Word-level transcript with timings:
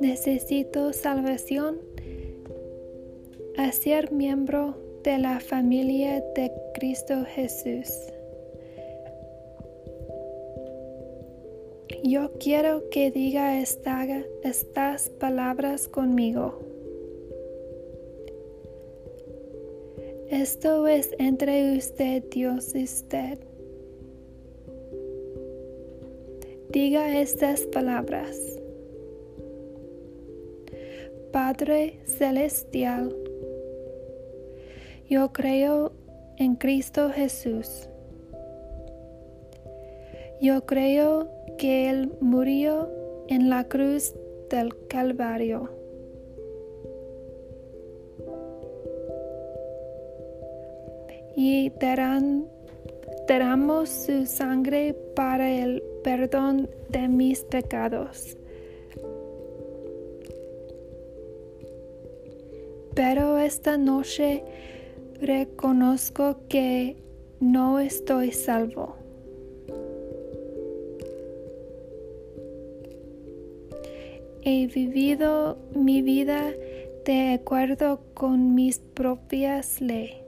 Necesito 0.00 0.92
salvación 0.92 1.80
a 3.56 3.72
ser 3.72 4.12
miembro 4.12 4.74
de 5.02 5.18
la 5.18 5.40
familia 5.40 6.20
de 6.34 6.50
Cristo 6.74 7.24
Jesús. 7.24 7.88
Yo 12.02 12.32
quiero 12.38 12.88
que 12.90 13.10
diga 13.10 13.60
estas 13.60 15.08
palabras 15.10 15.88
conmigo. 15.88 16.58
Esto 20.28 20.86
es 20.88 21.14
entre 21.18 21.76
usted, 21.76 22.24
Dios 22.30 22.74
y 22.74 22.84
usted. 22.84 23.38
Diga 26.70 27.18
estas 27.18 27.62
palabras. 27.66 28.36
Padre 31.32 32.00
Celestial, 32.04 33.14
yo 35.08 35.32
creo 35.32 35.92
en 36.36 36.56
Cristo 36.56 37.10
Jesús. 37.10 37.88
Yo 40.40 40.66
creo 40.66 41.28
que 41.58 41.88
Él 41.88 42.12
murió 42.20 42.90
en 43.28 43.48
la 43.48 43.64
cruz 43.64 44.14
del 44.50 44.74
Calvario. 44.88 45.70
Y 51.36 51.70
derramó 53.26 53.86
su 53.86 54.26
sangre 54.26 54.94
para 55.14 55.50
el 55.50 55.82
perdón 56.06 56.70
de 56.88 57.08
mis 57.08 57.42
pecados. 57.42 58.36
Pero 62.94 63.38
esta 63.38 63.76
noche 63.76 64.44
reconozco 65.20 66.36
que 66.48 66.94
no 67.40 67.80
estoy 67.80 68.30
salvo. 68.30 68.94
He 74.42 74.68
vivido 74.68 75.58
mi 75.74 76.02
vida 76.02 76.52
de 77.04 77.34
acuerdo 77.34 77.98
con 78.14 78.54
mis 78.54 78.78
propias 78.78 79.80
leyes. 79.80 80.25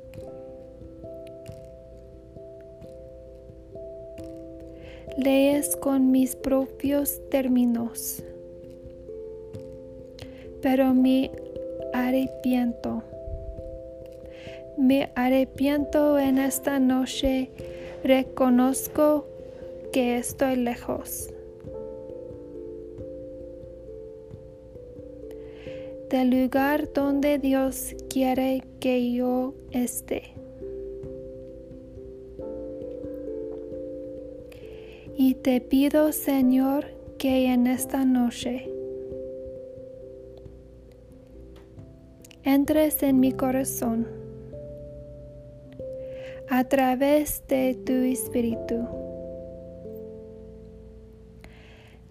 Leyes 5.19 5.77
con 5.77 6.13
mis 6.13 6.37
propios 6.37 7.21
términos. 7.29 8.23
Pero 10.63 10.95
me 10.95 11.33
arrepiento. 11.93 13.03
Me 14.79 15.11
arrepiento 15.17 16.19
en 16.19 16.39
esta 16.39 16.79
noche. 16.79 17.51
Reconozco 18.05 19.27
que 19.93 20.19
estoy 20.19 20.57
lejos. 20.57 21.31
Del 26.11 26.31
lugar 26.31 26.93
donde 26.93 27.39
Dios 27.39 27.95
quiere 28.09 28.63
que 28.81 29.13
yo 29.13 29.53
esté. 29.73 30.38
Y 35.21 35.35
te 35.35 35.61
pido, 35.61 36.13
Señor, 36.13 36.87
que 37.19 37.53
en 37.53 37.67
esta 37.67 38.05
noche 38.05 38.71
entres 42.45 43.03
en 43.03 43.19
mi 43.19 43.33
corazón 43.33 44.07
a 46.49 46.63
través 46.63 47.43
de 47.49 47.75
tu 47.75 47.95
espíritu. 47.95 48.87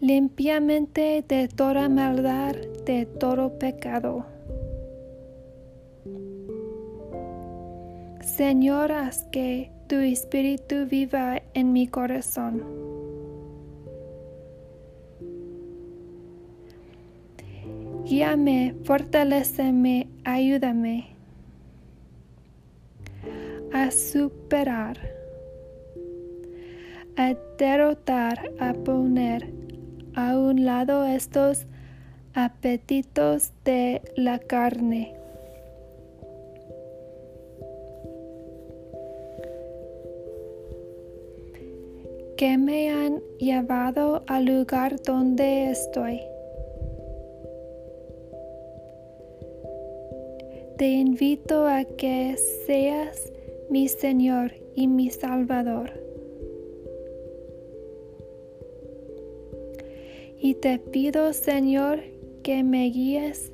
Limpiamente 0.01 1.23
de 1.25 1.47
toda 1.47 1.87
maldad, 1.87 2.57
de 2.85 3.05
todo 3.05 3.57
pecado. 3.57 4.25
Señor, 8.19 8.91
haz 8.91 9.23
que 9.31 9.71
tu 9.87 9.95
espíritu 9.95 10.85
viva 10.89 11.41
en 11.53 11.71
mi 11.71 11.87
corazón. 11.87 12.86
Guíame, 18.07 18.73
fortaleceme, 18.85 20.07
ayúdame 20.23 21.07
a 23.73 23.91
superar, 23.91 24.97
a 27.17 27.35
derrotar, 27.57 28.49
a 28.59 28.71
poner 28.73 29.51
a 30.15 30.37
un 30.37 30.63
lado 30.63 31.05
estos 31.05 31.65
apetitos 32.33 33.51
de 33.65 34.01
la 34.15 34.39
carne. 34.39 35.13
que 42.37 42.55
me 42.55 42.91
han 42.91 43.19
llevado 43.39 44.23
al 44.27 44.45
lugar 44.45 45.01
donde 45.01 45.71
estoy. 45.71 46.21
Te 50.77 50.89
invito 50.89 51.65
a 51.65 51.85
que 51.85 52.37
seas 52.67 53.33
mi 53.67 53.87
Señor 53.87 54.51
y 54.75 54.87
mi 54.87 55.09
Salvador. 55.09 55.91
Y 60.39 60.53
te 60.53 60.77
pido, 60.77 61.33
Señor, 61.33 62.01
que 62.43 62.63
me 62.63 62.91
guíes, 62.91 63.51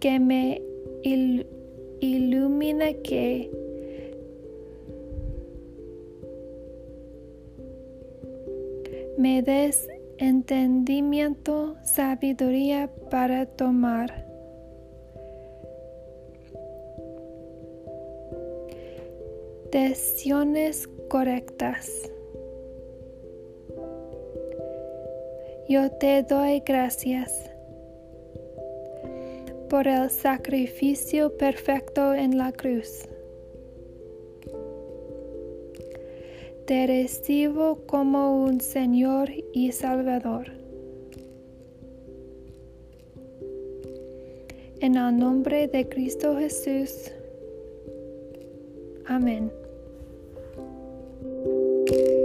que 0.00 0.18
me 0.18 0.62
ilumine, 2.00 3.02
que 3.02 3.50
me 9.18 9.42
des 9.42 9.90
entendimiento, 10.16 11.76
sabiduría 11.84 12.90
para 13.10 13.44
tomar 13.44 14.21
decisiones 19.72 20.86
correctas. 21.08 21.90
Yo 25.66 25.90
te 25.92 26.22
doy 26.22 26.60
gracias 26.60 27.50
por 29.70 29.88
el 29.88 30.10
sacrificio 30.10 31.34
perfecto 31.38 32.12
en 32.12 32.36
la 32.36 32.52
cruz. 32.52 33.08
Te 36.66 36.86
recibo 36.86 37.86
como 37.86 38.44
un 38.44 38.60
Señor 38.60 39.30
y 39.54 39.72
Salvador. 39.72 40.52
En 44.80 44.96
el 44.96 45.16
nombre 45.16 45.66
de 45.68 45.88
Cristo 45.88 46.36
Jesús. 46.36 47.10
Amén. 49.06 49.61
thank 51.92 52.08
you. 52.08 52.21